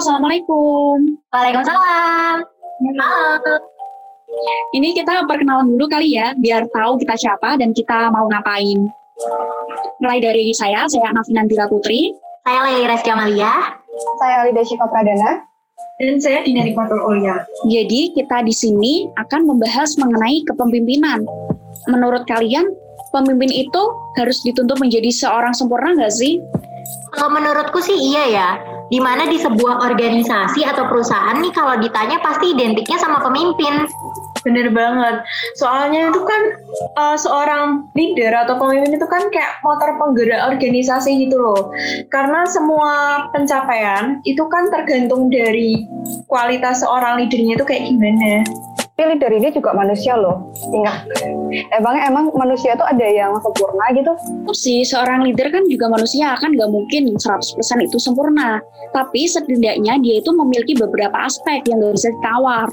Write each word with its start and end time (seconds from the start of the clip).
Assalamualaikum. 0.00 1.20
Waalaikumsalam. 1.28 2.36
Halo. 2.40 3.54
Ini 4.72 4.96
kita 4.96 5.28
perkenalan 5.28 5.76
dulu 5.76 5.92
kali 5.92 6.16
ya, 6.16 6.32
biar 6.40 6.64
tahu 6.72 6.96
kita 6.96 7.20
siapa 7.20 7.60
dan 7.60 7.76
kita 7.76 8.08
mau 8.08 8.24
ngapain. 8.32 8.88
Mulai 10.00 10.24
dari 10.24 10.56
saya, 10.56 10.88
saya 10.88 11.12
Nafina 11.12 11.44
Nandira 11.44 11.68
Putri. 11.68 12.16
Saya 12.48 12.64
Leli 12.64 12.88
Reski 12.88 13.12
Amalia. 13.12 13.76
Saya 14.16 14.40
Alida 14.40 14.64
Syifa 14.64 14.88
Pradana. 14.88 15.44
Dan 16.00 16.16
saya 16.16 16.48
Dina 16.48 16.64
Nikmatul 16.64 17.04
Olia. 17.04 17.44
Jadi 17.68 18.16
kita 18.16 18.40
di 18.40 18.56
sini 18.56 19.04
akan 19.20 19.52
membahas 19.52 20.00
mengenai 20.00 20.48
kepemimpinan. 20.48 21.28
Menurut 21.92 22.24
kalian, 22.24 22.72
pemimpin 23.12 23.52
itu 23.52 23.82
harus 24.16 24.40
dituntut 24.48 24.80
menjadi 24.80 25.12
seorang 25.12 25.52
sempurna 25.52 25.92
nggak 25.92 26.14
sih? 26.16 26.40
Kalau 27.12 27.36
menurutku 27.36 27.84
sih 27.84 28.00
iya 28.00 28.24
ya. 28.32 28.50
Di 28.90 28.98
mana 28.98 29.30
di 29.30 29.38
sebuah 29.38 29.86
organisasi 29.86 30.66
atau 30.66 30.90
perusahaan 30.90 31.38
nih 31.38 31.54
kalau 31.54 31.78
ditanya 31.78 32.18
pasti 32.18 32.52
identiknya 32.52 32.98
sama 32.98 33.22
pemimpin. 33.22 33.86
Bener 34.42 34.72
banget. 34.72 35.22
Soalnya 35.54 36.10
itu 36.10 36.20
kan 36.24 36.42
uh, 36.98 37.16
seorang 37.16 37.86
leader 37.94 38.34
atau 38.34 38.58
pemimpin 38.58 38.98
itu 38.98 39.06
kan 39.06 39.30
kayak 39.30 39.62
motor 39.62 39.94
penggerak 39.94 40.42
organisasi 40.50 41.28
gitu 41.28 41.38
loh. 41.38 41.70
Karena 42.10 42.48
semua 42.50 43.24
pencapaian 43.30 44.18
itu 44.26 44.42
kan 44.50 44.72
tergantung 44.74 45.30
dari 45.30 45.86
kualitas 46.26 46.82
seorang 46.82 47.22
leadernya 47.22 47.60
itu 47.60 47.66
kayak 47.68 47.84
gimana. 47.94 48.42
Tapi 49.00 49.16
leader 49.16 49.32
ini 49.32 49.48
juga 49.48 49.72
manusia 49.72 50.12
loh. 50.12 50.52
Ingat, 50.76 51.08
emangnya 51.72 52.12
emang 52.12 52.28
manusia 52.36 52.76
tuh 52.76 52.84
ada 52.84 53.08
yang 53.08 53.32
sempurna 53.40 53.88
gitu? 53.96 54.12
Sih, 54.52 54.84
seorang 54.84 55.24
leader 55.24 55.48
kan 55.48 55.64
juga 55.72 55.88
manusia, 55.88 56.36
kan 56.36 56.52
nggak 56.52 56.68
mungkin 56.68 57.16
100% 57.16 57.56
itu 57.80 57.96
sempurna. 57.96 58.60
Tapi 58.92 59.24
setidaknya 59.24 59.96
dia 60.04 60.20
itu 60.20 60.36
memiliki 60.36 60.76
beberapa 60.76 61.16
aspek 61.16 61.64
yang 61.64 61.80
nggak 61.80 61.96
bisa 61.96 62.12
ditawar. 62.12 62.68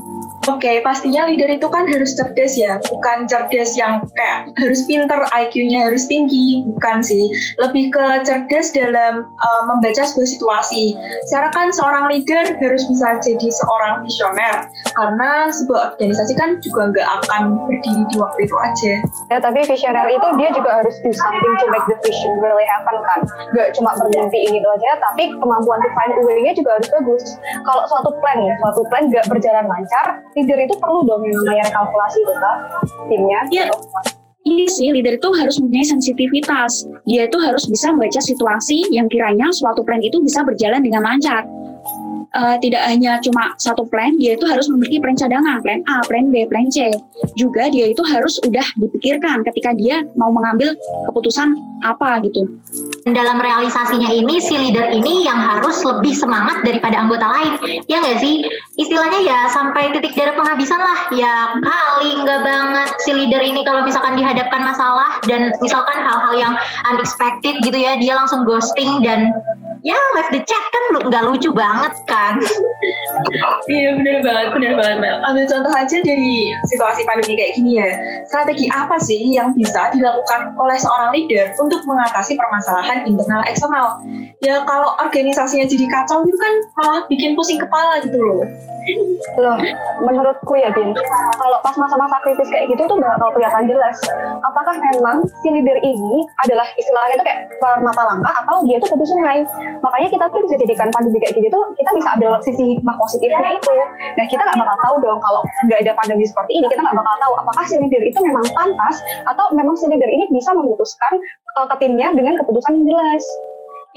Oke, 0.48 0.64
okay, 0.64 0.76
pastinya 0.80 1.28
leader 1.28 1.48
itu 1.52 1.68
kan 1.68 1.88
harus 1.92 2.16
cerdas 2.16 2.56
ya, 2.56 2.80
bukan 2.88 3.28
cerdas 3.28 3.76
yang 3.76 4.00
kayak 4.16 4.48
harus 4.56 4.80
pinter, 4.88 5.20
IQ-nya 5.36 5.92
harus 5.92 6.08
tinggi, 6.08 6.64
bukan 6.72 7.04
sih. 7.04 7.28
Lebih 7.60 7.92
ke 7.92 8.06
cerdas 8.24 8.72
dalam 8.72 9.28
uh, 9.28 9.62
membaca 9.68 10.08
sebuah 10.08 10.24
situasi. 10.24 10.96
Secara 11.28 11.52
kan 11.52 11.68
seorang 11.76 12.08
leader 12.08 12.48
harus 12.64 12.84
bisa 12.88 13.20
jadi 13.20 13.48
seorang 13.52 14.08
visioner, 14.08 14.72
karena 14.96 15.52
sebuah 15.52 15.96
organisasi 15.96 16.17
kan 16.38 16.50
juga 16.64 16.82
nggak 16.90 17.08
akan 17.22 17.42
berdiri 17.68 18.04
di 18.10 18.16
waktu 18.18 18.40
itu 18.46 18.56
aja. 18.58 18.94
Ya, 19.30 19.38
tapi 19.42 19.60
visioner 19.68 20.08
itu 20.10 20.28
dia 20.40 20.50
juga 20.54 20.82
harus 20.82 20.96
do 21.04 21.12
something 21.14 21.54
to 21.62 21.66
make 21.70 21.86
the 21.92 21.98
vision 22.06 22.38
really 22.42 22.66
happen 22.66 22.98
kan. 23.04 23.20
Gak 23.54 23.76
cuma 23.78 23.94
bermimpi 23.98 24.48
gitu 24.50 24.68
aja, 24.68 24.90
tapi 25.12 25.34
kemampuan 25.38 25.80
to 25.84 25.90
find 25.94 26.14
way-nya 26.26 26.54
juga 26.56 26.80
harus 26.80 26.88
bagus. 26.90 27.24
Kalau 27.66 27.84
suatu 27.86 28.10
plan 28.24 28.38
ya, 28.42 28.54
suatu 28.64 28.82
plan 28.90 29.10
nggak 29.12 29.26
berjalan 29.30 29.66
lancar, 29.68 30.24
leader 30.34 30.60
itu 30.62 30.76
perlu 30.78 31.04
dong 31.06 31.22
yang 31.26 31.36
namanya 31.44 31.66
kalkulasi 31.74 32.20
gitu 32.22 32.36
kan 32.38 32.58
timnya 33.10 33.40
iya 33.52 33.66
Iya 34.48 34.64
sih, 34.72 34.96
leader 34.96 35.20
itu 35.20 35.28
harus 35.36 35.60
mempunyai 35.60 35.84
sensitivitas. 35.84 36.88
Dia 37.04 37.28
itu 37.28 37.36
harus 37.36 37.68
bisa 37.68 37.92
membaca 37.92 38.24
situasi 38.24 38.96
yang 38.96 39.12
kiranya 39.12 39.52
suatu 39.52 39.84
plan 39.84 40.00
itu 40.00 40.24
bisa 40.24 40.40
berjalan 40.40 40.80
dengan 40.80 41.04
lancar 41.04 41.44
uh, 42.34 42.56
tidak 42.60 42.84
hanya 42.88 43.20
cuma 43.24 43.54
satu 43.60 43.86
plan, 43.88 44.16
dia 44.18 44.36
itu 44.36 44.44
harus 44.48 44.68
memiliki 44.68 45.00
plan 45.00 45.16
cadangan, 45.16 45.62
plan 45.62 45.80
A, 45.88 46.04
plan 46.08 46.28
B, 46.34 46.48
plan 46.50 46.68
C. 46.68 46.92
Juga 47.40 47.70
dia 47.72 47.88
itu 47.92 48.02
harus 48.04 48.40
udah 48.44 48.66
dipikirkan 48.80 49.46
ketika 49.48 49.72
dia 49.78 50.04
mau 50.20 50.32
mengambil 50.34 50.76
keputusan 51.12 51.56
apa 51.86 52.20
gitu. 52.26 52.48
Dalam 53.08 53.40
realisasinya 53.40 54.12
ini, 54.12 54.40
si 54.44 54.56
leader 54.60 54.92
ini 54.92 55.24
yang 55.24 55.40
harus 55.40 55.80
lebih 55.84 56.12
semangat 56.12 56.64
daripada 56.68 57.00
anggota 57.00 57.24
lain. 57.24 57.54
Ya 57.88 58.04
nggak 58.04 58.20
sih? 58.20 58.44
Istilahnya 58.76 59.24
ya 59.24 59.40
sampai 59.48 59.96
titik 59.96 60.12
darah 60.16 60.36
penghabisan 60.36 60.80
lah. 60.80 61.00
Ya 61.16 61.56
kali 61.64 62.20
nggak 62.24 62.42
banget 62.44 62.90
si 63.04 63.12
leader 63.16 63.40
ini 63.40 63.64
kalau 63.64 63.88
misalkan 63.88 64.20
dihadapkan 64.20 64.62
masalah 64.62 65.20
dan 65.26 65.56
misalkan 65.64 65.98
hal-hal 66.04 66.34
yang 66.36 66.54
unexpected 66.92 67.64
gitu 67.64 67.78
ya, 67.78 67.96
dia 67.96 68.14
langsung 68.18 68.44
ghosting 68.44 69.00
dan 69.02 69.32
ya 69.86 69.98
left 70.18 70.34
the 70.34 70.42
chat 70.44 70.64
kan 70.74 70.84
nggak 71.08 71.24
lucu 71.28 71.50
banget 71.54 71.94
kan 72.10 72.42
iya 73.74 73.94
bener 73.94 74.20
banget 74.26 74.48
bener 74.56 74.74
banget 74.78 74.98
Mel 75.00 75.18
ambil 75.26 75.46
contoh 75.46 75.74
aja 75.74 75.98
dari 76.02 76.54
situasi 76.66 77.06
pandemi 77.06 77.38
kayak 77.38 77.54
gini 77.58 77.80
ya 77.82 77.90
strategi 78.26 78.66
apa 78.72 78.98
sih 78.98 79.22
yang 79.32 79.54
bisa 79.54 79.94
dilakukan 79.94 80.58
oleh 80.58 80.78
seorang 80.80 81.10
leader 81.14 81.54
untuk 81.62 81.82
mengatasi 81.86 82.36
permasalahan 82.36 82.97
internal 83.06 83.44
eksternal. 83.46 84.02
Ya 84.42 84.66
kalau 84.66 84.96
organisasinya 84.98 85.68
jadi 85.68 85.86
kacau 85.86 86.26
itu 86.26 86.38
kan 86.40 86.54
malah 86.80 87.02
bikin 87.12 87.38
pusing 87.38 87.62
kepala 87.62 88.02
gitu 88.02 88.18
loh 88.18 88.48
Loh, 89.38 89.60
menurutku 90.02 90.54
ya 90.56 90.72
Bin, 90.72 90.96
kalau 91.36 91.58
pas 91.60 91.76
masa-masa 91.76 92.18
kritis 92.24 92.48
kayak 92.48 92.72
gitu 92.72 92.88
tuh 92.88 92.98
bakal 92.98 93.30
kelihatan 93.36 93.68
jelas 93.68 93.98
apakah 94.40 94.76
memang 94.80 95.28
si 95.44 95.48
leader 95.52 95.78
ini 95.84 96.24
adalah 96.42 96.66
istilahnya 96.80 97.20
itu 97.20 97.26
kayak 97.26 97.40
mata 97.84 98.04
langkah 98.08 98.34
atau 98.44 98.64
dia 98.64 98.78
tuh 98.80 98.90
tepi 98.96 99.06
sungai. 99.06 99.44
Makanya 99.84 100.08
kita 100.08 100.26
tuh 100.32 100.40
bisa 100.48 100.56
jadikan 100.62 100.88
pandemi 100.96 101.20
kayak 101.20 101.36
gitu 101.36 101.48
tuh 101.52 101.64
kita 101.76 101.90
bisa 101.96 102.10
ambil 102.16 102.32
sisi 102.42 102.64
hikmah 102.76 102.96
positifnya 102.96 103.50
itu. 103.60 103.76
Nah 104.18 104.26
kita 104.26 104.42
nggak 104.42 104.58
bakal 104.58 104.78
tahu 104.88 104.96
dong 105.04 105.20
kalau 105.20 105.42
nggak 105.68 105.80
ada 105.84 105.94
pandemi 106.00 106.24
seperti 106.26 106.52
ini 106.58 106.66
kita 106.72 106.82
nggak 106.82 106.98
bakal 106.98 107.16
tahu 107.20 107.34
apakah 107.44 107.64
si 107.68 107.76
leader 107.78 108.04
itu 108.04 108.20
memang 108.24 108.46
pantas 108.56 108.96
atau 109.28 109.46
memang 109.52 109.76
si 109.76 109.86
leader 109.92 110.10
ini 110.10 110.26
bisa 110.32 110.56
memutuskan 110.56 111.14
uh, 111.60 111.68
ke 111.68 111.76
timnya 111.84 112.14
dengan 112.16 112.40
keputusan 112.40 112.72
yang 112.82 112.96
jelas. 112.96 113.24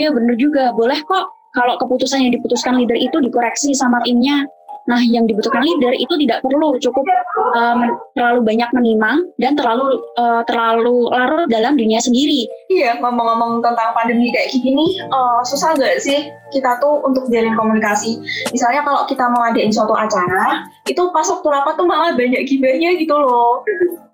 Iya 0.00 0.08
bener 0.16 0.34
juga, 0.40 0.72
boleh 0.72 0.96
kok 1.04 1.28
kalau 1.50 1.74
keputusan 1.82 2.22
yang 2.22 2.32
diputuskan 2.32 2.78
leader 2.78 2.94
itu 2.94 3.18
dikoreksi 3.18 3.74
sama 3.74 3.98
timnya 4.06 4.46
Nah, 4.88 5.00
yang 5.04 5.28
dibutuhkan 5.28 5.60
leader 5.60 5.92
itu 5.92 6.14
tidak 6.26 6.40
perlu 6.40 6.78
cukup 6.80 7.04
um, 7.52 7.80
terlalu 8.16 8.40
banyak 8.46 8.70
menimang 8.72 9.28
dan 9.36 9.54
terlalu 9.54 10.00
uh, 10.16 10.42
terlalu 10.48 11.10
larut 11.12 11.46
dalam 11.52 11.76
dunia 11.76 12.00
sendiri. 12.00 12.48
Iya, 12.72 12.98
ngomong-ngomong 13.02 13.60
tentang 13.60 13.92
pandemi 13.92 14.32
kayak 14.32 14.50
gini, 14.54 15.00
uh, 15.12 15.44
susah 15.44 15.76
nggak 15.76 16.00
sih 16.00 16.30
kita 16.50 16.80
tuh 16.80 17.04
untuk 17.04 17.28
jalin 17.28 17.54
komunikasi? 17.54 18.18
Misalnya 18.50 18.82
kalau 18.82 19.04
kita 19.06 19.28
mau 19.30 19.46
adain 19.46 19.70
suatu 19.70 19.92
acara, 19.92 20.64
itu 20.88 21.02
pas 21.12 21.26
waktu 21.28 21.48
rapat 21.48 21.74
tuh 21.76 21.86
malah 21.86 22.12
banyak 22.16 22.42
gibahnya 22.48 22.96
gitu 22.96 23.14
loh. 23.14 23.62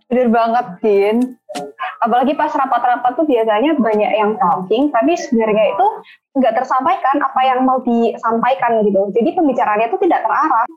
Bener 0.06 0.28
banget, 0.30 0.66
Din. 0.82 1.16
Apalagi 1.98 2.38
pas 2.38 2.52
rapat-rapat 2.54 3.12
tuh 3.18 3.26
biasanya 3.26 3.74
banyak 3.74 4.12
yang 4.14 4.38
talking, 4.38 4.94
tapi 4.94 5.18
sebenarnya 5.18 5.74
itu 5.74 5.86
nggak 6.38 6.54
tersampaikan 6.62 7.16
apa 7.18 7.40
yang 7.42 7.66
mau 7.66 7.82
disampaikan 7.82 8.84
gitu. 8.86 9.10
Jadi 9.10 9.34
pembicaranya 9.34 9.90
itu 9.90 9.98
tidak 9.98 10.22
terarah. 10.22 10.68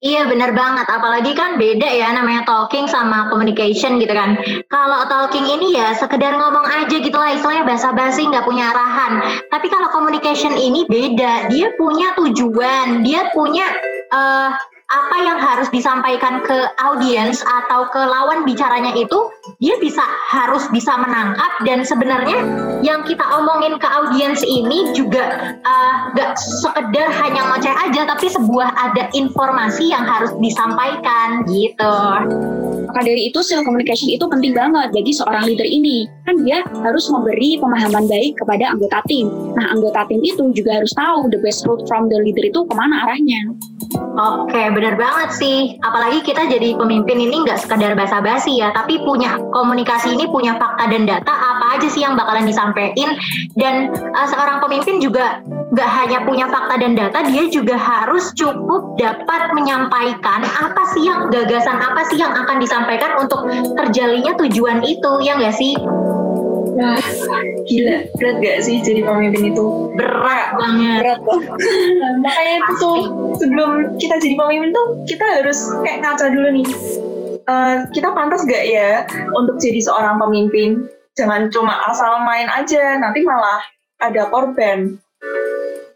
Iya 0.00 0.24
bener 0.32 0.56
banget, 0.56 0.88
apalagi 0.88 1.36
kan 1.36 1.60
beda 1.60 1.84
ya 1.84 2.08
namanya 2.16 2.40
talking 2.48 2.88
sama 2.88 3.28
communication 3.28 4.00
gitu 4.00 4.16
kan. 4.16 4.32
Kalau 4.72 5.04
talking 5.12 5.44
ini 5.44 5.76
ya 5.76 5.92
sekedar 5.92 6.40
ngomong 6.40 6.64
aja 6.64 6.96
gitu 7.04 7.12
lah, 7.12 7.36
istilahnya 7.36 7.68
basa-basi 7.68 8.24
nggak 8.24 8.48
punya 8.48 8.72
arahan. 8.72 9.20
Tapi 9.52 9.68
kalau 9.68 9.92
communication 9.92 10.56
ini 10.56 10.88
beda, 10.88 11.52
dia 11.52 11.76
punya 11.76 12.16
tujuan, 12.16 13.04
dia 13.04 13.28
punya 13.36 13.68
uh, 14.08 14.56
apa 14.90 15.16
yang 15.22 15.38
harus 15.38 15.70
disampaikan 15.70 16.42
ke 16.42 16.58
audiens 16.82 17.46
atau 17.46 17.86
ke 17.94 18.02
lawan 18.02 18.42
bicaranya 18.42 18.90
itu 18.98 19.30
dia 19.62 19.78
bisa 19.78 20.02
harus 20.02 20.66
bisa 20.74 20.98
menangkap 20.98 21.62
dan 21.62 21.86
sebenarnya 21.86 22.42
yang 22.82 23.06
kita 23.06 23.22
omongin 23.38 23.78
ke 23.78 23.86
audiens 23.86 24.42
ini 24.42 24.90
juga 24.90 25.54
uh, 25.62 26.10
gak 26.18 26.34
sekedar 26.34 27.06
hanya 27.22 27.54
ngoceh 27.54 27.70
aja 27.70 28.02
tapi 28.10 28.26
sebuah 28.26 28.74
ada 28.74 29.06
informasi 29.14 29.94
yang 29.94 30.02
harus 30.02 30.34
disampaikan 30.42 31.46
gitu. 31.46 31.94
Maka 32.90 33.06
dari 33.06 33.30
itu 33.30 33.38
self 33.38 33.62
communication 33.62 34.10
itu 34.10 34.26
penting 34.26 34.50
banget 34.50 34.90
bagi 34.90 35.14
seorang 35.14 35.46
leader 35.46 35.62
ini. 35.62 36.10
Kan 36.26 36.42
dia 36.42 36.66
harus 36.82 37.06
memberi 37.06 37.54
pemahaman 37.62 38.10
baik 38.10 38.34
kepada 38.42 38.74
anggota 38.74 38.98
tim. 39.06 39.30
Nah 39.54 39.70
anggota 39.70 40.10
tim 40.10 40.18
itu 40.26 40.50
juga 40.50 40.82
harus 40.82 40.90
tahu 40.98 41.30
the 41.30 41.38
best 41.38 41.62
route 41.70 41.86
from 41.86 42.10
the 42.10 42.18
leader 42.18 42.42
itu 42.42 42.66
ke 42.66 42.74
mana 42.74 43.06
arahnya. 43.06 43.54
Oke, 44.18 44.58
benar 44.74 44.98
banget 44.98 45.30
sih. 45.38 45.78
Apalagi 45.86 46.26
kita 46.26 46.50
jadi 46.50 46.74
pemimpin 46.74 47.14
ini 47.14 47.46
nggak 47.46 47.62
sekadar 47.62 47.94
basa-basi 47.94 48.58
ya, 48.58 48.74
tapi 48.74 48.98
punya 49.06 49.38
komunikasi 49.54 50.18
ini 50.18 50.26
punya 50.26 50.58
fakta 50.58 50.90
dan 50.90 51.06
data 51.06 51.30
apa 51.30 51.78
aja 51.78 51.86
sih 51.86 52.02
yang 52.02 52.18
bakalan 52.18 52.42
disampaikan. 52.42 53.14
Dan 53.54 53.94
uh, 53.94 54.26
seorang 54.26 54.58
pemimpin 54.58 54.98
juga 54.98 55.42
nggak 55.70 55.90
hanya 56.02 56.18
punya 56.26 56.46
fakta 56.50 56.74
dan 56.82 56.98
data, 56.98 57.22
dia 57.30 57.46
juga 57.46 57.78
harus 57.78 58.34
cukup 58.34 58.98
dapat 58.98 59.54
menyampaikan 59.54 60.42
apa 60.42 60.82
sih 60.90 61.06
yang 61.06 61.30
gagasan 61.30 61.78
apa 61.78 62.02
sih 62.10 62.18
yang 62.18 62.34
akan 62.34 62.58
disampaikan 62.58 63.22
untuk 63.22 63.46
terjalinya 63.78 64.34
tujuan 64.34 64.82
itu, 64.82 65.12
ya 65.22 65.38
nggak 65.38 65.54
sih? 65.54 65.78
Wah, 66.80 66.96
gila, 67.68 67.96
berat 68.16 68.36
gak 68.40 68.58
sih 68.64 68.80
jadi 68.80 69.04
pemimpin 69.04 69.52
itu? 69.52 69.92
Berat 70.00 70.56
banget. 70.56 71.02
Berat 71.04 71.20
tuh. 71.28 71.40
Nah, 72.00 72.12
makanya 72.24 72.54
itu 72.56 72.72
tuh 72.80 72.96
sebelum 73.36 73.70
kita 74.00 74.16
jadi 74.16 74.34
pemimpin 74.38 74.70
tuh 74.72 74.86
kita 75.04 75.24
harus 75.28 75.58
kayak 75.84 76.00
ngaca 76.00 76.32
dulu 76.32 76.48
nih. 76.56 76.68
Uh, 77.44 77.84
kita 77.92 78.08
pantas 78.16 78.48
gak 78.48 78.64
ya 78.64 79.04
untuk 79.36 79.60
jadi 79.60 79.82
seorang 79.82 80.16
pemimpin? 80.24 80.88
Jangan 81.18 81.52
cuma 81.52 81.74
asal 81.90 82.22
main 82.24 82.48
aja, 82.48 82.96
nanti 82.96 83.28
malah 83.28 83.60
ada 84.00 84.30
korban. 84.32 84.96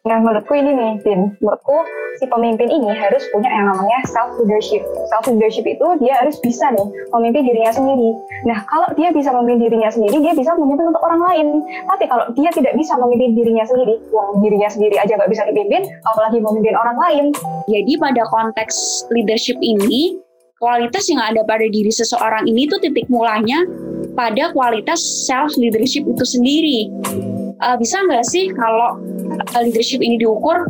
Nah 0.04 0.20
menurutku 0.20 0.52
ini 0.52 0.76
nih, 0.76 0.92
Bin. 1.00 1.32
Menurutku 1.40 1.80
si 2.20 2.28
pemimpin 2.28 2.68
ini 2.68 2.92
harus 2.92 3.24
punya 3.32 3.48
yang 3.48 3.72
namanya 3.72 4.04
self 4.04 4.36
leadership. 4.36 4.84
Self 5.08 5.24
leadership 5.32 5.64
itu 5.64 5.86
dia 5.96 6.20
harus 6.20 6.36
bisa 6.44 6.68
nih 6.76 6.84
memimpin 7.08 7.48
dirinya 7.48 7.72
sendiri. 7.72 8.12
Nah 8.44 8.68
kalau 8.68 8.84
dia 9.00 9.08
bisa 9.16 9.32
memimpin 9.32 9.64
dirinya 9.64 9.88
sendiri, 9.88 10.20
dia 10.20 10.36
bisa 10.36 10.52
memimpin 10.60 10.92
untuk 10.92 11.00
orang 11.08 11.24
lain. 11.24 11.46
Tapi 11.88 12.04
kalau 12.04 12.28
dia 12.36 12.52
tidak 12.52 12.76
bisa 12.76 12.92
memimpin 13.00 13.32
dirinya 13.32 13.64
sendiri, 13.64 13.96
wong 14.12 14.44
dirinya 14.44 14.68
sendiri 14.68 15.00
aja 15.00 15.16
nggak 15.16 15.30
bisa 15.32 15.42
dipimpin, 15.48 15.88
apalagi 16.04 16.36
memimpin 16.36 16.76
orang 16.76 17.00
lain. 17.00 17.24
Jadi 17.72 17.92
pada 17.96 18.28
konteks 18.28 19.08
leadership 19.08 19.56
ini, 19.64 20.20
kualitas 20.60 21.08
yang 21.08 21.24
ada 21.24 21.40
pada 21.48 21.64
diri 21.64 21.88
seseorang 21.88 22.44
ini 22.44 22.68
tuh 22.68 22.76
titik 22.76 23.08
mulanya 23.08 23.64
pada 24.12 24.52
kualitas 24.52 25.00
self 25.24 25.56
leadership 25.56 26.04
itu 26.04 26.28
sendiri. 26.28 26.92
Uh, 27.64 27.80
bisa 27.80 28.04
nggak 28.04 28.28
sih 28.28 28.52
kalau 28.52 29.00
leadership 29.62 30.00
ini 30.02 30.18
diukur 30.20 30.68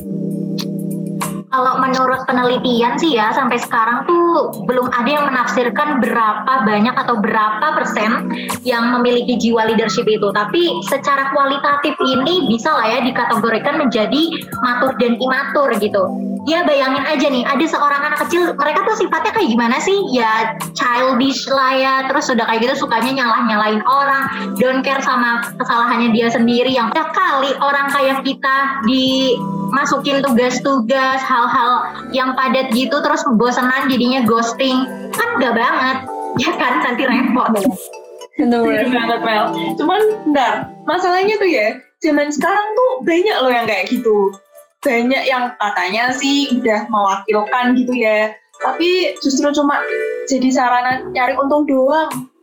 kalau 1.54 1.78
menurut 1.78 2.26
penelitian 2.26 2.98
sih 2.98 3.14
ya 3.14 3.30
sampai 3.30 3.62
sekarang 3.62 4.02
tuh 4.10 4.50
belum 4.66 4.90
ada 4.90 5.06
yang 5.06 5.30
menafsirkan 5.30 6.02
berapa 6.02 6.66
banyak 6.66 6.98
atau 6.98 7.22
berapa 7.22 7.78
persen 7.78 8.26
yang 8.66 8.90
memiliki 8.90 9.38
jiwa 9.38 9.70
leadership 9.70 10.02
itu. 10.10 10.34
Tapi 10.34 10.82
secara 10.90 11.30
kualitatif 11.30 11.94
ini 12.02 12.50
bisa 12.50 12.74
lah 12.74 12.98
ya 12.98 13.06
dikategorikan 13.06 13.86
menjadi 13.86 14.34
matur 14.66 14.98
dan 14.98 15.14
imatur 15.14 15.70
gitu. 15.78 16.33
Ya 16.44 16.60
bayangin 16.60 17.04
aja 17.08 17.26
nih, 17.32 17.40
ada 17.40 17.64
seorang 17.64 18.02
anak 18.04 18.20
kecil, 18.28 18.52
mereka 18.52 18.84
tuh 18.84 19.00
sifatnya 19.00 19.32
kayak 19.32 19.48
gimana 19.48 19.76
sih? 19.80 19.96
Ya 20.12 20.60
childish 20.76 21.48
lah 21.48 21.72
ya, 21.72 21.94
terus 22.04 22.28
sudah 22.28 22.44
kayak 22.44 22.68
gitu 22.68 22.84
sukanya 22.84 23.24
nyalah-nyalain 23.24 23.80
orang, 23.88 24.24
don't 24.60 24.84
care 24.84 25.00
sama 25.00 25.40
kesalahannya 25.56 26.12
dia 26.12 26.28
sendiri. 26.28 26.68
Yang 26.76 27.00
kali 27.16 27.56
orang 27.64 27.88
kayak 27.88 28.20
kita 28.28 28.56
di 28.84 29.34
masukin 29.72 30.20
tugas-tugas 30.20 31.18
hal-hal 31.24 31.88
yang 32.12 32.36
padat 32.36 32.70
gitu 32.76 33.00
terus 33.00 33.24
bosenan 33.40 33.88
jadinya 33.88 34.20
ghosting. 34.28 34.84
Kan 35.16 35.28
gak 35.40 35.56
banget 35.56 35.98
ya 36.44 36.52
kan? 36.60 36.72
Nanti 36.84 37.02
repot. 37.08 37.50
Cuman 39.80 40.00
bentar 40.28 40.68
masalahnya 40.84 41.38
tuh 41.40 41.48
ya 41.48 41.78
zaman 42.04 42.28
sekarang 42.28 42.66
tuh 42.76 42.90
banyak 43.06 43.36
loh 43.40 43.48
yang 43.48 43.64
kayak 43.64 43.88
gitu 43.88 44.34
banyak 44.84 45.24
yang 45.24 45.56
katanya 45.56 46.12
sih 46.12 46.52
udah 46.60 46.86
mewakilkan 46.92 47.72
gitu 47.74 47.96
ya. 47.96 48.36
Tapi 48.60 49.18
justru 49.18 49.50
cuma 49.50 49.80
jadi 50.30 50.48
sarana 50.52 51.02
nyari 51.10 51.34
untung 51.40 51.66
doang 51.66 52.33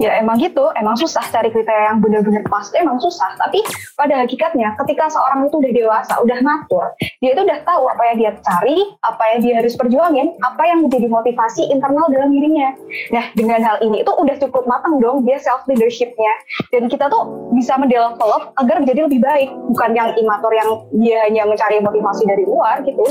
ya 0.00 0.18
emang 0.20 0.40
gitu, 0.40 0.70
emang 0.78 0.96
susah 0.98 1.22
cari 1.30 1.48
kriteria 1.50 1.94
yang 1.94 1.98
benar-benar 2.00 2.44
pas, 2.50 2.68
emang 2.76 2.98
susah. 3.00 3.36
Tapi 3.38 3.62
pada 3.94 4.24
hakikatnya 4.24 4.76
ketika 4.84 5.10
seorang 5.10 5.46
itu 5.48 5.56
udah 5.60 5.72
dewasa, 5.72 6.14
udah 6.20 6.38
matur, 6.42 6.84
dia 7.22 7.36
itu 7.36 7.42
udah 7.44 7.58
tahu 7.64 7.88
apa 7.88 8.02
yang 8.12 8.16
dia 8.18 8.32
cari, 8.42 8.78
apa 9.04 9.24
yang 9.34 9.38
dia 9.44 9.54
harus 9.62 9.74
perjuangin, 9.78 10.34
apa 10.42 10.62
yang 10.66 10.78
menjadi 10.86 11.06
motivasi 11.08 11.70
internal 11.70 12.06
dalam 12.10 12.32
dirinya. 12.32 12.74
Nah 13.14 13.24
dengan 13.32 13.60
hal 13.62 13.76
ini 13.84 14.02
itu 14.02 14.12
udah 14.12 14.36
cukup 14.42 14.64
matang 14.66 14.98
dong 14.98 15.22
dia 15.24 15.38
self 15.40 15.64
leadershipnya, 15.70 16.32
dan 16.74 16.90
kita 16.90 17.08
tuh 17.08 17.50
bisa 17.54 17.78
mendevelop 17.78 18.52
agar 18.58 18.76
menjadi 18.82 19.06
lebih 19.06 19.20
baik, 19.22 19.50
bukan 19.72 19.90
yang 19.94 20.08
imatur 20.18 20.52
yang 20.52 20.70
dia 20.96 21.18
hanya 21.28 21.42
mencari 21.46 21.78
motivasi 21.80 22.26
dari 22.26 22.44
luar 22.44 22.82
gitu. 22.82 23.04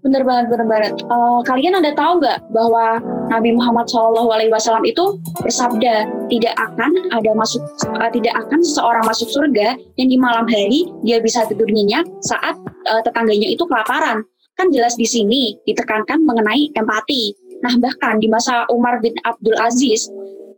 Bener 0.00 0.24
banget, 0.24 0.48
bener 0.48 0.64
banget. 0.64 0.92
Uh, 1.12 1.44
kalian 1.44 1.76
ada 1.76 1.92
tahu 1.92 2.24
nggak 2.24 2.40
bahwa 2.56 3.04
Nabi 3.28 3.52
Muhammad 3.52 3.84
SAW 3.84 4.80
itu 4.88 5.20
bersabda 5.44 6.08
tidak 6.32 6.54
akan 6.56 7.12
ada 7.12 7.30
masuk, 7.36 7.60
uh, 7.84 8.08
tidak 8.08 8.32
akan 8.40 8.64
seseorang 8.64 9.04
masuk 9.04 9.28
surga 9.28 9.76
yang 10.00 10.08
di 10.08 10.16
malam 10.16 10.48
hari 10.48 10.88
dia 11.04 11.20
bisa 11.20 11.44
tidur 11.52 11.68
nyenyak 11.68 12.08
saat 12.24 12.56
uh, 12.88 13.00
tetangganya 13.04 13.52
itu 13.52 13.60
kelaparan. 13.68 14.24
Kan 14.56 14.72
jelas 14.72 14.96
di 14.96 15.04
sini 15.04 15.60
ditekankan 15.68 16.24
mengenai 16.24 16.72
empati. 16.72 17.36
Nah 17.60 17.76
bahkan 17.76 18.16
di 18.16 18.28
masa 18.32 18.64
Umar 18.72 19.04
bin 19.04 19.12
Abdul 19.28 19.60
Aziz 19.60 20.08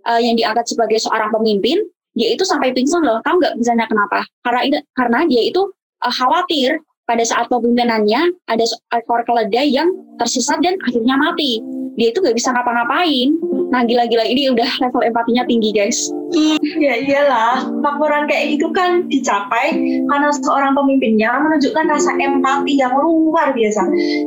uh, 0.06 0.22
yang 0.22 0.38
diangkat 0.38 0.70
sebagai 0.70 1.02
seorang 1.02 1.34
pemimpin, 1.34 1.82
dia 2.14 2.30
itu 2.30 2.46
sampai 2.46 2.70
pingsan 2.70 3.02
loh. 3.02 3.18
Tahu 3.26 3.42
nggak 3.42 3.58
misalnya 3.58 3.90
kenapa? 3.90 4.22
Karena 4.46 4.78
karena 4.94 5.26
dia 5.26 5.42
itu 5.50 5.66
khawatir 5.98 6.78
pada 7.06 7.24
saat 7.26 7.50
pemimpinannya 7.50 8.30
ada 8.46 8.64
ekor 8.94 9.26
keledai 9.26 9.68
yang 9.74 9.90
tersesat 10.16 10.62
dan 10.62 10.78
akhirnya 10.86 11.18
mati. 11.18 11.58
Dia 11.92 12.08
itu 12.08 12.24
gak 12.24 12.32
bisa 12.32 12.56
ngapa-ngapain. 12.56 13.36
Nah 13.68 13.84
gila-gila 13.84 14.24
ini 14.24 14.48
udah 14.48 14.64
level 14.80 15.04
empatinya 15.04 15.44
tinggi 15.44 15.76
guys. 15.76 16.08
Iya 16.32 17.04
iyalah, 17.04 17.68
laporan 17.84 18.24
kayak 18.24 18.56
itu 18.56 18.68
kan 18.72 19.04
dicapai 19.12 19.76
karena 20.08 20.28
seorang 20.32 20.72
pemimpinnya 20.72 21.36
menunjukkan 21.36 21.84
rasa 21.92 22.16
empati 22.16 22.80
yang 22.80 22.96
luar 22.96 23.52
biasa. 23.52 23.82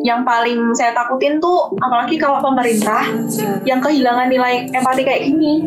Yang 0.06 0.21
paling 0.25 0.60
saya 0.78 0.94
takutin 0.94 1.42
tuh 1.42 1.74
apalagi 1.81 2.21
kalau 2.21 2.38
pemerintah 2.42 3.01
yang 3.66 3.81
kehilangan 3.81 4.30
nilai 4.30 4.69
empati 4.69 5.01
kayak 5.01 5.25
gini 5.25 5.66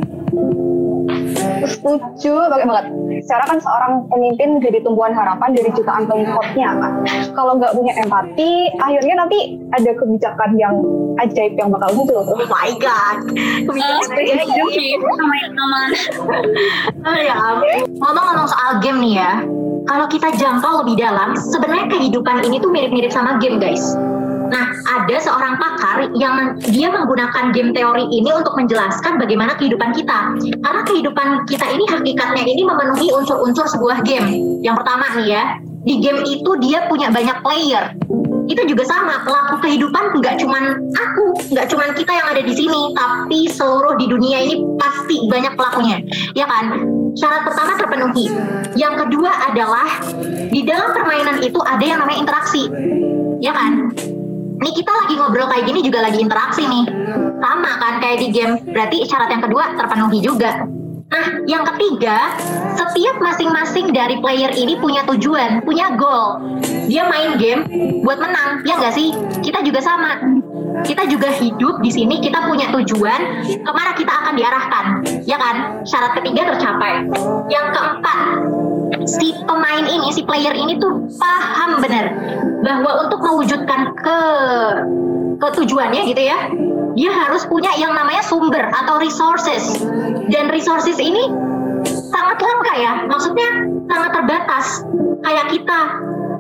setuju 1.66 2.34
banget 2.48 2.66
banget. 2.68 2.86
Secara 3.28 3.44
kan 3.44 3.60
seorang 3.60 3.92
pemimpin 4.08 4.56
jadi 4.56 4.80
tumbuhan 4.80 5.12
harapan 5.12 5.52
dari 5.52 5.68
jutaan 5.76 6.08
pengikutnya 6.08 6.64
kan. 6.80 6.92
Kalau 7.36 7.60
nggak 7.60 7.76
punya 7.76 7.92
empati, 8.00 8.72
akhirnya 8.80 9.20
nanti 9.20 9.60
ada 9.68 9.92
kebijakan 10.00 10.56
yang 10.56 10.72
ajaib 11.20 11.52
yang 11.60 11.68
bakal 11.68 11.92
muncul. 11.92 12.24
Oh 12.24 12.40
my 12.48 12.72
god, 12.80 13.28
kebijakan 13.68 14.16
uh, 14.16 14.40
ajaib. 14.48 14.98
Sama. 15.12 15.80
Oh 17.04 17.18
ya, 17.20 17.36
ngomong-ngomong 18.00 18.48
soal 18.48 18.80
game 18.80 19.04
nih 19.04 19.20
ya. 19.20 19.44
Kalau 19.84 20.08
kita 20.08 20.32
jangkau 20.32 20.80
lebih 20.80 20.96
dalam, 20.96 21.36
sebenarnya 21.36 21.84
kehidupan 21.92 22.48
ini 22.48 22.56
tuh 22.64 22.72
mirip-mirip 22.72 23.12
sama 23.12 23.36
game 23.44 23.60
guys 23.60 23.92
Nah, 24.48 24.64
ada 24.88 25.16
seorang 25.20 25.60
pakar 25.60 26.08
yang 26.16 26.56
dia 26.64 26.88
menggunakan 26.88 27.52
game 27.52 27.76
teori 27.76 28.08
ini 28.08 28.30
untuk 28.32 28.56
menjelaskan 28.56 29.20
bagaimana 29.20 29.54
kehidupan 29.60 29.92
kita. 29.92 30.34
Karena 30.64 30.82
kehidupan 30.88 31.28
kita 31.44 31.66
ini 31.68 31.84
hakikatnya 31.84 32.44
ini 32.48 32.62
memenuhi 32.64 33.12
unsur-unsur 33.12 33.68
sebuah 33.68 34.00
game. 34.08 34.60
Yang 34.64 34.80
pertama 34.82 35.04
nih 35.20 35.26
ya, 35.36 35.42
di 35.84 35.94
game 36.00 36.24
itu 36.24 36.50
dia 36.64 36.88
punya 36.88 37.12
banyak 37.12 37.38
player. 37.44 37.92
Itu 38.48 38.64
juga 38.64 38.88
sama, 38.88 39.20
pelaku 39.28 39.60
kehidupan 39.60 40.16
nggak 40.16 40.40
cuman 40.40 40.72
aku, 40.96 41.24
nggak 41.52 41.68
cuman 41.68 41.92
kita 41.92 42.12
yang 42.16 42.26
ada 42.32 42.40
di 42.40 42.54
sini, 42.56 42.96
tapi 42.96 43.44
seluruh 43.44 44.00
di 44.00 44.08
dunia 44.08 44.40
ini 44.40 44.64
pasti 44.80 45.28
banyak 45.28 45.52
pelakunya. 45.52 46.00
Ya 46.32 46.48
kan? 46.48 46.72
Syarat 47.12 47.44
pertama 47.44 47.76
terpenuhi. 47.76 48.32
Yang 48.72 49.04
kedua 49.04 49.52
adalah 49.52 50.00
di 50.48 50.64
dalam 50.64 50.96
permainan 50.96 51.44
itu 51.44 51.60
ada 51.60 51.84
yang 51.84 52.00
namanya 52.00 52.24
interaksi. 52.24 52.72
Ya 53.44 53.52
kan? 53.52 53.92
Nih 54.58 54.72
kita 54.74 54.90
lagi 54.90 55.14
ngobrol 55.14 55.46
kayak 55.46 55.64
gini 55.70 55.80
juga 55.86 56.02
lagi 56.02 56.18
interaksi 56.18 56.66
nih. 56.66 56.84
Sama 57.38 57.72
kan 57.78 57.94
kayak 58.02 58.18
di 58.18 58.28
game. 58.34 58.58
Berarti 58.66 59.06
syarat 59.06 59.30
yang 59.30 59.42
kedua 59.42 59.64
terpenuhi 59.78 60.18
juga. 60.18 60.66
Nah, 61.08 61.40
yang 61.48 61.64
ketiga, 61.64 62.36
setiap 62.76 63.16
masing-masing 63.16 63.96
dari 63.96 64.20
player 64.20 64.52
ini 64.52 64.76
punya 64.76 65.08
tujuan, 65.08 65.64
punya 65.64 65.96
goal. 65.96 66.36
Dia 66.84 67.08
main 67.08 67.40
game 67.40 67.64
buat 68.04 68.20
menang, 68.20 68.60
ya 68.68 68.76
nggak 68.76 68.92
sih? 68.92 69.16
Kita 69.40 69.64
juga 69.64 69.80
sama. 69.80 70.20
Kita 70.84 71.08
juga 71.08 71.32
hidup 71.32 71.80
di 71.80 71.88
sini, 71.88 72.20
kita 72.20 72.44
punya 72.44 72.68
tujuan 72.70 73.40
ke 73.40 73.70
mana 73.72 73.96
kita 73.96 74.12
akan 74.12 74.34
diarahkan, 74.36 74.84
ya 75.24 75.40
kan? 75.40 75.80
Syarat 75.88 76.12
ketiga 76.20 76.54
tercapai. 76.54 77.08
Yang 77.48 77.66
si 79.08 79.32
pemain 79.48 79.84
ini, 79.88 80.12
si 80.12 80.20
player 80.20 80.52
ini 80.52 80.76
tuh 80.76 81.08
paham 81.16 81.80
benar 81.80 82.12
bahwa 82.60 83.08
untuk 83.08 83.20
mewujudkan 83.24 83.96
ke 83.96 84.18
ketujuannya 85.38 86.02
gitu 86.12 86.22
ya, 86.28 86.38
dia 86.98 87.10
harus 87.14 87.46
punya 87.46 87.72
yang 87.78 87.94
namanya 87.94 88.20
sumber 88.26 88.68
atau 88.74 89.00
resources. 89.00 89.80
Dan 90.28 90.52
resources 90.52 90.98
ini 91.00 91.30
sangat 91.86 92.38
langka 92.42 92.74
ya, 92.76 92.92
maksudnya 93.08 93.50
sangat 93.88 94.10
terbatas. 94.12 94.66
Kayak 95.24 95.46
kita, 95.54 95.80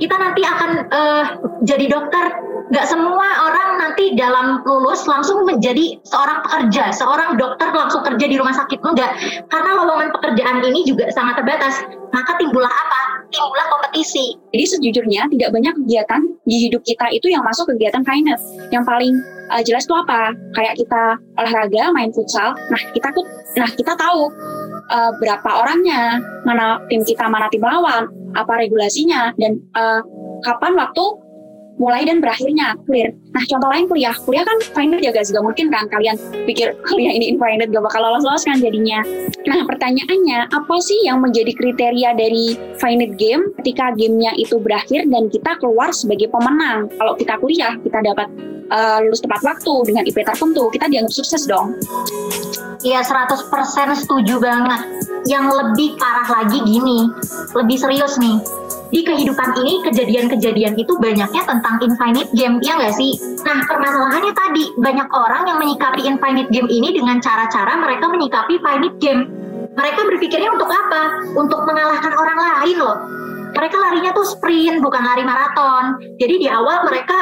kita 0.02 0.14
nanti 0.18 0.42
akan 0.44 0.70
uh, 0.90 1.24
jadi 1.62 1.86
dokter 1.88 2.47
nggak 2.68 2.86
semua 2.86 3.26
orang 3.48 3.80
nanti 3.80 4.12
dalam 4.12 4.60
lulus 4.64 5.08
langsung 5.08 5.44
menjadi 5.48 5.96
seorang 6.04 6.44
pekerja, 6.44 6.92
seorang 6.92 7.40
dokter 7.40 7.72
langsung 7.72 8.04
kerja 8.04 8.26
di 8.28 8.36
rumah 8.36 8.52
sakit 8.52 8.78
enggak, 8.84 9.10
karena 9.48 9.70
lowongan 9.80 10.12
pekerjaan 10.12 10.60
ini 10.60 10.84
juga 10.84 11.08
sangat 11.12 11.40
terbatas. 11.40 11.80
Maka 12.08 12.40
timbullah 12.40 12.72
apa? 12.72 13.02
Timbullah 13.28 13.68
kompetisi. 13.68 14.36
Jadi 14.52 14.64
sejujurnya 14.64 15.28
tidak 15.28 15.52
banyak 15.52 15.74
kegiatan 15.84 16.20
di 16.48 16.56
hidup 16.68 16.80
kita 16.84 17.12
itu 17.12 17.28
yang 17.28 17.44
masuk 17.44 17.68
kegiatan 17.68 18.00
finance. 18.04 18.40
Yang 18.72 18.84
paling 18.88 19.14
uh, 19.52 19.62
jelas 19.64 19.84
itu 19.84 19.94
apa? 19.96 20.32
Kayak 20.56 20.74
kita 20.80 21.02
olahraga, 21.36 21.82
main 21.92 22.08
futsal. 22.12 22.56
Nah 22.56 22.82
kita 22.96 23.12
tuh, 23.12 23.24
nah 23.60 23.68
kita 23.68 23.92
tahu 23.96 24.32
uh, 24.88 25.12
berapa 25.20 25.50
orangnya, 25.60 26.16
mana 26.48 26.80
tim 26.88 27.04
kita, 27.04 27.28
mana 27.28 27.52
tim 27.52 27.60
lawan, 27.60 28.08
apa 28.32 28.52
regulasinya, 28.56 29.36
dan 29.36 29.60
uh, 29.76 30.00
kapan 30.44 30.72
waktu 30.80 31.04
mulai 31.78 32.02
dan 32.04 32.18
berakhirnya 32.18 32.74
clear. 32.84 33.14
Nah 33.32 33.42
contoh 33.46 33.68
lain 33.70 33.86
kuliah, 33.86 34.14
kuliah 34.26 34.44
kan 34.44 34.58
finite 34.74 35.02
ya 35.02 35.14
guys, 35.14 35.30
gak 35.30 35.42
mungkin 35.42 35.70
kan 35.70 35.86
kalian 35.88 36.18
pikir 36.44 36.74
kuliah 36.90 37.14
ini 37.14 37.32
infinite 37.32 37.70
gak 37.70 37.84
bakal 37.86 38.02
lolos-lolos 38.02 38.44
kan 38.44 38.58
jadinya. 38.58 39.00
Nah 39.46 39.64
pertanyaannya 39.64 40.50
apa 40.50 40.76
sih 40.82 41.06
yang 41.06 41.22
menjadi 41.22 41.54
kriteria 41.54 42.18
dari 42.18 42.58
finite 42.76 43.14
game 43.16 43.54
ketika 43.62 43.94
gamenya 43.94 44.34
itu 44.36 44.58
berakhir 44.58 45.06
dan 45.06 45.30
kita 45.30 45.56
keluar 45.62 45.94
sebagai 45.94 46.28
pemenang? 46.28 46.90
Kalau 46.98 47.14
kita 47.14 47.38
kuliah 47.38 47.78
kita 47.78 48.02
dapat 48.02 48.28
uh, 48.74 48.98
lulus 49.00 49.22
tepat 49.22 49.40
waktu 49.46 49.74
dengan 49.86 50.02
IP 50.04 50.18
tertentu, 50.26 50.68
kita 50.74 50.90
dianggap 50.90 51.14
sukses 51.14 51.46
dong. 51.46 51.78
Iya 52.82 53.02
100% 53.02 53.50
setuju 53.94 54.38
banget. 54.38 54.82
Yang 55.26 55.44
lebih 55.50 55.98
parah 55.98 56.42
lagi 56.42 56.62
gini, 56.62 57.10
lebih 57.52 57.76
serius 57.76 58.16
nih 58.16 58.38
di 58.88 59.04
kehidupan 59.04 59.52
ini 59.60 59.84
kejadian-kejadian 59.84 60.74
itu 60.80 60.92
banyaknya 60.96 61.42
tentang 61.44 61.76
infinite 61.84 62.30
game, 62.32 62.56
ya 62.64 62.80
nggak 62.80 62.96
sih? 62.96 63.20
Nah, 63.44 63.60
permasalahannya 63.68 64.32
tadi, 64.32 64.64
banyak 64.80 65.08
orang 65.12 65.42
yang 65.44 65.58
menyikapi 65.60 66.08
infinite 66.08 66.48
game 66.48 66.68
ini 66.72 66.96
dengan 66.96 67.20
cara-cara 67.20 67.76
mereka 67.76 68.08
menyikapi 68.08 68.56
finite 68.56 68.96
game. 68.96 69.28
Mereka 69.76 70.00
berpikirnya 70.08 70.50
untuk 70.56 70.72
apa? 70.72 71.22
Untuk 71.36 71.60
mengalahkan 71.68 72.12
orang 72.16 72.38
lain 72.40 72.76
loh. 72.80 72.96
Mereka 73.54 73.76
larinya 73.76 74.10
tuh 74.16 74.26
sprint, 74.26 74.80
bukan 74.80 75.02
lari 75.04 75.22
maraton. 75.24 75.96
Jadi 76.16 76.34
di 76.42 76.48
awal 76.48 76.84
mereka 76.88 77.16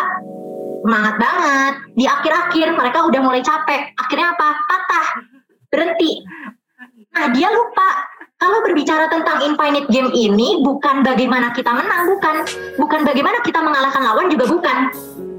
semangat 0.86 1.14
banget. 1.18 1.72
Di 1.98 2.04
akhir-akhir 2.06 2.66
mereka 2.78 2.98
udah 3.04 3.20
mulai 3.20 3.42
capek. 3.42 3.92
Akhirnya 3.98 4.32
apa? 4.38 4.48
Patah. 4.70 5.08
Berhenti. 5.68 6.22
Nah, 7.12 7.26
dia 7.34 7.48
lupa 7.50 8.15
kalau 8.36 8.60
berbicara 8.60 9.08
tentang 9.08 9.40
infinite 9.48 9.88
game 9.88 10.12
ini 10.12 10.60
bukan 10.60 11.00
bagaimana 11.00 11.56
kita 11.56 11.72
menang, 11.72 12.04
bukan. 12.04 12.44
Bukan 12.76 13.00
bagaimana 13.08 13.40
kita 13.40 13.64
mengalahkan 13.64 14.04
lawan 14.04 14.28
juga 14.28 14.44
bukan. 14.44 14.92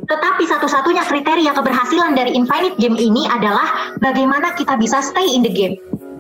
Tetapi 0.08 0.44
satu-satunya 0.50 1.06
kriteria 1.06 1.51
keberhasilan 1.54 2.18
dari 2.18 2.34
infinite 2.34 2.74
game 2.82 2.98
ini 2.98 3.30
adalah 3.30 3.94
bagaimana 4.01 4.56
kita 4.58 4.80
bisa 4.82 5.04
stay 5.06 5.30
in 5.30 5.46
the 5.46 5.51
game. 5.54 5.77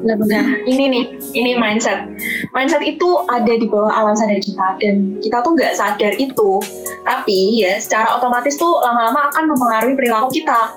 Nah, 0.07 0.47
ini 0.63 0.85
nih, 0.87 1.03
ini 1.35 1.51
mindset. 1.59 2.07
Mindset 2.55 2.79
itu 2.87 3.09
ada 3.27 3.51
di 3.51 3.67
bawah 3.67 3.91
alam 3.91 4.15
sadar 4.15 4.39
kita 4.39 4.79
dan 4.79 5.19
kita 5.19 5.43
tuh 5.43 5.51
nggak 5.57 5.75
sadar 5.75 6.13
itu. 6.15 6.63
Tapi 7.03 7.67
ya, 7.67 7.75
secara 7.81 8.15
otomatis 8.15 8.55
tuh 8.55 8.79
lama-lama 8.79 9.27
akan 9.31 9.43
mempengaruhi 9.51 9.95
perilaku 9.99 10.31
kita. 10.31 10.71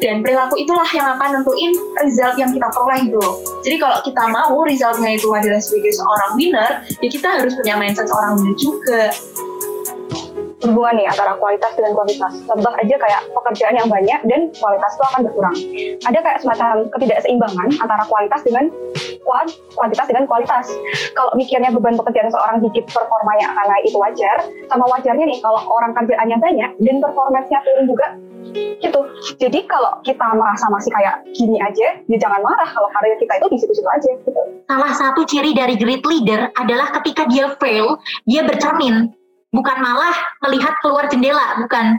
Dan 0.00 0.24
perilaku 0.24 0.56
itulah 0.56 0.88
yang 0.96 1.12
akan 1.16 1.40
nentuin 1.40 1.76
result 2.00 2.34
yang 2.40 2.48
kita 2.56 2.72
peroleh 2.72 3.04
itu. 3.04 3.24
Jadi 3.68 3.76
kalau 3.76 4.00
kita 4.00 4.22
mau 4.32 4.64
resultnya 4.64 5.12
itu 5.12 5.28
adalah 5.28 5.60
sebagai 5.60 5.92
seorang 5.92 6.30
winner, 6.40 6.72
ya 7.04 7.08
kita 7.12 7.28
harus 7.36 7.52
punya 7.52 7.76
mindset 7.76 8.08
seorang 8.08 8.40
winner 8.40 8.56
juga 8.56 9.12
hubungan 10.60 10.94
nih 11.00 11.06
antara 11.08 11.32
kualitas 11.40 11.72
dengan 11.76 11.92
kualitas. 11.96 12.32
Contoh 12.44 12.72
aja 12.76 12.94
kayak 13.00 13.20
pekerjaan 13.32 13.74
yang 13.80 13.88
banyak 13.88 14.20
dan 14.28 14.40
kualitas 14.56 14.92
itu 14.96 15.04
akan 15.08 15.20
berkurang. 15.24 15.56
Ada 16.04 16.18
kayak 16.20 16.38
semacam 16.44 16.74
ketidakseimbangan 16.96 17.68
antara 17.80 18.04
kualitas 18.06 18.40
dengan 18.44 18.64
kuantitas 19.74 20.06
dengan 20.08 20.24
kualitas. 20.28 20.66
Kalau 21.16 21.32
mikirnya 21.36 21.72
beban 21.72 21.96
pekerjaan 21.96 22.28
seorang 22.28 22.60
dikit 22.60 22.88
performanya 22.92 23.56
akan 23.56 23.66
naik 23.72 23.84
itu 23.88 23.98
wajar. 23.98 24.38
Sama 24.68 24.84
wajarnya 24.90 25.24
nih 25.24 25.38
kalau 25.40 25.60
orang 25.68 25.92
kerjaannya 25.96 26.36
banyak 26.36 26.70
dan 26.80 26.96
performanya 27.00 27.60
turun 27.64 27.86
juga 27.88 28.06
gitu. 28.82 29.00
Jadi 29.38 29.62
kalau 29.70 30.02
kita 30.02 30.26
merasa 30.34 30.66
masih 30.74 30.90
kayak 30.90 31.22
gini 31.38 31.62
aja, 31.62 32.02
ya 32.10 32.16
jangan 32.18 32.42
marah 32.42 32.66
kalau 32.66 32.90
karya 32.90 33.14
kita 33.22 33.38
itu 33.38 33.46
di 33.46 33.58
situ-situ 33.62 33.86
aja 33.86 34.10
gitu. 34.26 34.42
Salah 34.66 34.92
satu 34.96 35.22
ciri 35.22 35.54
dari 35.54 35.78
great 35.78 36.02
leader 36.02 36.50
adalah 36.58 36.90
ketika 36.98 37.30
dia 37.30 37.54
fail, 37.62 38.00
dia 38.26 38.42
bercermin 38.42 39.14
bukan 39.50 39.76
malah 39.82 40.14
melihat 40.46 40.74
keluar 40.82 41.06
jendela, 41.10 41.58
bukan. 41.62 41.98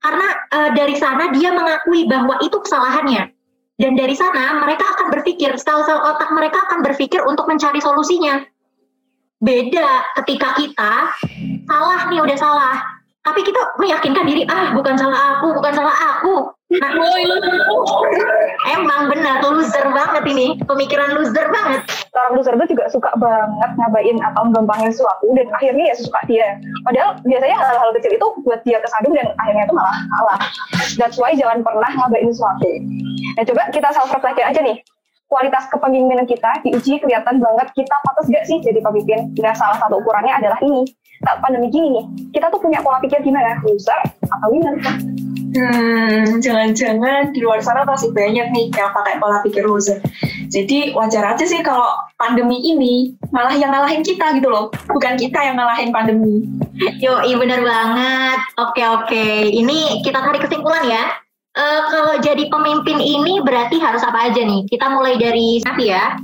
Karena 0.00 0.28
e, 0.52 0.58
dari 0.76 0.96
sana 0.96 1.32
dia 1.32 1.52
mengakui 1.52 2.08
bahwa 2.08 2.40
itu 2.40 2.56
kesalahannya. 2.60 3.32
Dan 3.76 3.92
dari 3.92 4.16
sana 4.16 4.56
mereka 4.56 4.88
akan 4.96 5.12
berpikir, 5.12 5.52
sel-sel 5.60 6.00
otak 6.00 6.32
mereka 6.32 6.64
akan 6.68 6.80
berpikir 6.80 7.20
untuk 7.28 7.44
mencari 7.44 7.76
solusinya. 7.80 8.40
Beda 9.36 10.16
ketika 10.22 10.56
kita 10.56 10.92
salah 11.68 12.08
nih 12.08 12.24
udah 12.24 12.38
salah, 12.40 12.76
tapi 13.26 13.40
kita 13.42 13.58
meyakinkan 13.82 14.22
diri 14.22 14.46
ah 14.46 14.70
bukan 14.70 14.94
salah 14.94 15.34
aku 15.34 15.50
bukan 15.50 15.72
salah 15.74 15.96
aku. 16.14 16.34
Nah 16.66 16.90
emang 18.70 19.10
benar 19.10 19.42
loser 19.42 19.86
banget 19.90 20.22
ini 20.30 20.54
pemikiran 20.62 21.18
loser 21.18 21.50
banget. 21.50 21.82
Orang 22.14 22.38
loser 22.38 22.54
itu 22.54 22.74
juga 22.78 22.86
suka 22.86 23.10
banget 23.18 23.70
ngabain 23.82 24.16
atau 24.30 24.46
menggampangin 24.46 24.94
sesuatu 24.94 25.26
dan 25.34 25.46
akhirnya 25.58 25.90
ya 25.90 25.96
suka 25.98 26.20
dia. 26.30 26.54
Padahal 26.86 27.18
biasanya 27.26 27.56
hal-hal 27.58 27.90
kecil 27.98 28.12
itu 28.14 28.26
buat 28.46 28.60
dia 28.62 28.78
kesandung 28.78 29.14
dan 29.18 29.26
akhirnya 29.42 29.66
itu 29.66 29.74
malah 29.74 29.98
kalah 30.06 30.40
that's 30.94 31.18
why 31.18 31.34
jangan 31.34 31.66
pernah 31.66 31.90
ngabain 31.98 32.30
sesuatu. 32.30 32.70
Nah 33.34 33.42
coba 33.42 33.62
kita 33.74 33.88
self 33.90 34.14
reflect 34.14 34.38
aja 34.38 34.62
nih. 34.62 34.78
Kualitas 35.26 35.66
kepemimpinan 35.74 36.22
kita 36.22 36.62
diuji 36.62 37.02
kelihatan 37.02 37.42
banget 37.42 37.66
kita 37.74 37.96
pantas 38.06 38.30
gak 38.30 38.46
sih 38.46 38.62
jadi 38.62 38.78
pemimpin. 38.78 39.34
Nah 39.42 39.54
salah 39.58 39.74
satu 39.82 39.98
ukurannya 39.98 40.30
adalah 40.30 40.62
ini 40.62 40.86
saat 41.24 41.38
pandemi 41.40 41.72
gini 41.72 41.88
nih, 41.96 42.06
kita 42.36 42.52
tuh 42.52 42.60
punya 42.60 42.84
pola 42.84 43.00
pikir 43.00 43.22
gimana, 43.24 43.60
loser 43.64 44.00
atau 44.24 44.48
winner? 44.52 44.76
Hmm, 45.56 46.36
jangan-jangan 46.44 47.32
di 47.32 47.40
luar 47.40 47.64
sana 47.64 47.88
masih 47.88 48.12
banyak 48.12 48.52
nih 48.52 48.66
yang 48.76 48.92
pakai 48.92 49.16
pola 49.16 49.40
pikir 49.40 49.64
loser. 49.64 50.04
Jadi 50.52 50.92
wajar 50.92 51.32
aja 51.32 51.44
sih 51.48 51.64
kalau 51.64 51.96
pandemi 52.20 52.60
ini 52.60 53.16
malah 53.32 53.56
yang 53.56 53.72
ngalahin 53.72 54.04
kita 54.04 54.36
gitu 54.36 54.52
loh, 54.52 54.68
bukan 54.92 55.16
kita 55.16 55.40
yang 55.40 55.56
ngalahin 55.56 55.90
pandemi. 55.90 56.44
Yo, 57.00 57.24
iya 57.24 57.36
bener 57.40 57.64
banget. 57.64 58.38
Oke 58.60 58.84
oke, 58.84 59.26
ini 59.48 60.04
kita 60.04 60.20
tarik 60.20 60.44
kesimpulan 60.44 60.84
ya. 60.84 61.04
Uh, 61.56 61.82
kalau 61.88 62.14
jadi 62.20 62.52
pemimpin 62.52 63.00
ini 63.00 63.40
berarti 63.40 63.80
harus 63.80 64.04
apa 64.04 64.28
aja 64.28 64.44
nih? 64.44 64.68
Kita 64.68 64.92
mulai 64.92 65.16
dari 65.16 65.64
Nafi 65.64 65.88
ya. 65.88 66.20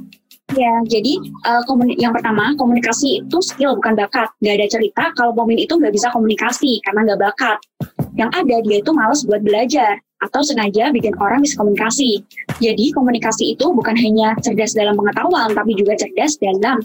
Ya, 0.53 0.75
jadi 0.85 1.17
uh, 1.49 1.65
yang 1.97 2.13
pertama 2.13 2.53
komunikasi 2.61 3.25
itu 3.25 3.39
skill 3.41 3.73
bukan 3.81 3.97
bakat. 3.97 4.29
Gak 4.45 4.55
ada 4.61 4.67
cerita 4.69 5.05
kalau 5.17 5.33
pemimpin 5.33 5.65
itu 5.65 5.75
nggak 5.81 5.95
bisa 5.97 6.13
komunikasi 6.13 6.79
karena 6.85 7.09
nggak 7.09 7.21
bakat. 7.25 7.59
Yang 8.21 8.31
ada 8.37 8.57
dia 8.61 8.77
itu 8.85 8.91
males 8.93 9.25
buat 9.25 9.41
belajar 9.41 9.97
atau 10.23 10.41
sengaja 10.45 10.93
bikin 10.93 11.17
orang 11.17 11.41
bisa 11.41 11.57
komunikasi. 11.57 12.21
Jadi 12.61 12.93
komunikasi 12.93 13.57
itu 13.57 13.73
bukan 13.73 13.97
hanya 13.97 14.37
cerdas 14.45 14.77
dalam 14.77 14.95
pengetahuan, 14.95 15.57
tapi 15.57 15.73
juga 15.73 15.97
cerdas 15.97 16.37
dalam 16.39 16.79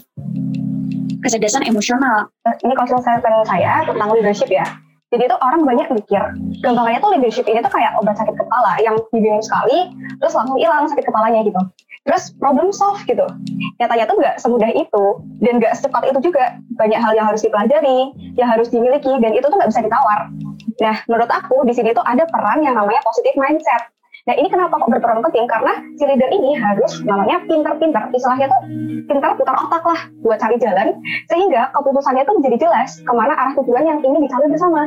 kecerdasan 1.20 1.68
emosional. 1.68 2.32
Ini 2.64 2.72
panel 2.72 3.44
saya 3.44 3.84
tentang 3.84 4.08
leadership 4.16 4.48
ya. 4.48 4.64
Jadi 5.08 5.24
itu 5.24 5.36
orang 5.40 5.64
banyak 5.64 5.88
mikir, 5.88 6.20
gampangnya 6.60 7.00
tuh 7.00 7.16
leadership 7.16 7.48
ini 7.48 7.64
tuh 7.64 7.72
kayak 7.72 7.96
obat 7.96 8.12
sakit 8.20 8.36
kepala 8.36 8.76
yang 8.84 8.92
diminum 9.08 9.40
sekali, 9.40 9.88
terus 10.20 10.36
langsung 10.36 10.60
hilang 10.60 10.84
sakit 10.84 11.04
kepalanya 11.08 11.40
gitu 11.48 11.60
terus 12.08 12.32
problem 12.40 12.72
solve 12.72 13.04
gitu. 13.04 13.28
Nyatanya 13.76 14.08
tuh 14.08 14.16
nggak 14.16 14.36
semudah 14.40 14.72
itu 14.72 15.04
dan 15.44 15.60
nggak 15.60 15.76
secepat 15.76 16.08
itu 16.08 16.32
juga. 16.32 16.56
Banyak 16.80 16.96
hal 16.96 17.12
yang 17.12 17.28
harus 17.28 17.44
dipelajari, 17.44 18.16
yang 18.40 18.48
harus 18.48 18.72
dimiliki 18.72 19.12
dan 19.20 19.36
itu 19.36 19.44
tuh 19.44 19.56
nggak 19.60 19.68
bisa 19.68 19.84
ditawar. 19.84 20.32
Nah, 20.80 20.96
menurut 21.04 21.28
aku 21.28 21.68
di 21.68 21.76
sini 21.76 21.92
tuh 21.92 22.02
ada 22.08 22.24
peran 22.24 22.64
yang 22.64 22.80
namanya 22.80 23.04
positive 23.04 23.36
mindset. 23.36 23.92
Nah 24.28 24.36
ini 24.36 24.52
kenapa 24.52 24.76
kok 24.76 24.92
berperan 24.92 25.24
penting? 25.24 25.48
Karena 25.48 25.72
si 25.96 26.04
leader 26.04 26.28
ini 26.28 26.52
harus 26.52 27.00
namanya 27.00 27.40
pintar-pintar, 27.48 28.12
istilahnya 28.12 28.52
tuh 28.52 28.60
pintar 29.08 29.32
putar 29.40 29.56
otak 29.56 29.80
lah 29.80 30.00
buat 30.20 30.36
cari 30.36 30.60
jalan, 30.60 31.00
sehingga 31.32 31.72
keputusannya 31.72 32.28
tuh 32.28 32.36
menjadi 32.36 32.68
jelas 32.68 33.00
ke 33.00 33.12
mana 33.16 33.32
arah 33.32 33.56
tujuan 33.56 33.88
yang 33.88 33.98
ingin 34.04 34.20
dicapai 34.28 34.52
bersama. 34.52 34.84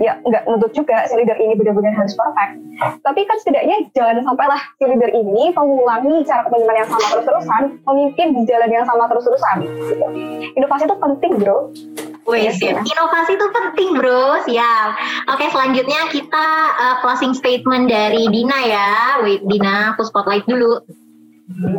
Ya 0.00 0.16
nggak 0.24 0.48
menuntut 0.48 0.72
juga 0.72 1.04
si 1.04 1.20
leader 1.20 1.36
ini 1.36 1.52
benar-benar 1.52 1.92
harus 1.92 2.16
perfect, 2.16 2.52
tapi 3.04 3.28
kan 3.28 3.36
setidaknya 3.44 3.76
jangan 3.92 4.24
sampailah 4.24 4.60
si 4.80 4.84
leader 4.88 5.12
ini 5.12 5.52
mengulangi 5.52 6.24
cara 6.24 6.48
kepemimpinan 6.48 6.80
yang 6.80 6.88
sama 6.88 7.06
terus-terusan, 7.12 7.62
memimpin 7.84 8.26
di 8.32 8.42
jalan 8.48 8.70
yang 8.72 8.88
sama 8.88 9.04
terus-terusan. 9.12 9.56
Inovasi 10.56 10.88
itu 10.88 10.96
penting 10.96 11.32
bro. 11.36 11.68
Wes, 12.28 12.60
ya. 12.60 12.84
inovasi 12.84 13.40
itu 13.40 13.46
penting 13.48 13.96
bro, 13.96 14.44
siap. 14.44 15.00
Oke, 15.32 15.48
selanjutnya 15.48 16.12
kita 16.12 16.48
uh, 16.76 16.96
closing 17.00 17.32
statement 17.32 17.88
dari 17.88 18.28
Dina 18.28 18.58
ya. 18.68 18.90
Wait, 19.24 19.40
Dina, 19.48 19.96
aku 19.96 20.04
spotlight 20.04 20.44
dulu. 20.44 20.84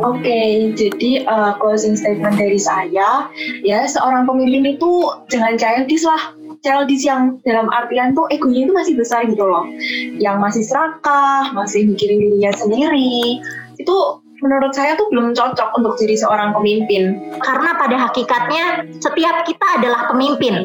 Oke, 0.02 0.26
okay, 0.26 0.74
jadi 0.74 1.22
uh, 1.30 1.54
closing 1.62 1.94
statement 1.94 2.34
dari 2.34 2.58
saya, 2.58 3.30
ya 3.62 3.86
seorang 3.86 4.26
pemimpin 4.26 4.74
itu 4.74 5.06
jangan 5.30 5.54
childish 5.54 6.02
lah. 6.02 6.34
Childish 6.66 7.06
yang 7.06 7.38
dalam 7.46 7.70
artian 7.70 8.10
tuh 8.18 8.26
egonya 8.34 8.66
itu 8.66 8.74
masih 8.74 8.94
besar 8.98 9.30
gitu 9.30 9.46
loh. 9.46 9.70
Yang 10.18 10.36
masih 10.42 10.62
serakah, 10.66 11.54
masih 11.54 11.86
mikirin 11.86 12.18
dirinya 12.18 12.50
sendiri. 12.58 13.38
Itu 13.78 14.26
menurut 14.40 14.72
saya 14.72 14.96
tuh 14.96 15.08
belum 15.12 15.32
cocok 15.36 15.76
untuk 15.76 15.96
jadi 16.00 16.16
seorang 16.20 16.56
pemimpin. 16.56 17.16
Karena 17.40 17.76
pada 17.76 17.96
hakikatnya 18.08 18.88
setiap 19.00 19.44
kita 19.44 19.66
adalah 19.80 20.08
pemimpin. 20.12 20.64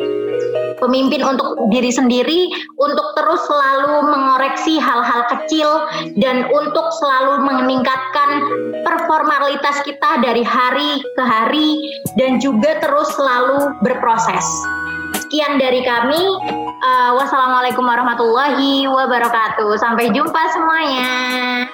Pemimpin 0.75 1.23
untuk 1.23 1.55
diri 1.71 1.87
sendiri, 1.87 2.51
untuk 2.75 3.15
terus 3.15 3.39
selalu 3.47 4.11
mengoreksi 4.11 4.75
hal-hal 4.75 5.23
kecil 5.31 5.87
dan 6.19 6.51
untuk 6.51 6.91
selalu 6.99 7.47
meningkatkan 7.47 8.43
performalitas 8.83 9.79
kita 9.87 10.19
dari 10.19 10.43
hari 10.43 10.99
ke 11.15 11.23
hari 11.23 11.79
dan 12.19 12.43
juga 12.43 12.75
terus 12.83 13.07
selalu 13.15 13.71
berproses. 13.79 14.43
Sekian 15.23 15.55
dari 15.57 15.79
kami. 15.87 16.21
Uh, 16.85 17.17
wassalamualaikum 17.17 17.81
warahmatullahi 17.81 18.85
wabarakatuh. 18.85 19.73
Sampai 19.79 20.11
jumpa 20.13 20.41
semuanya. 20.53 21.65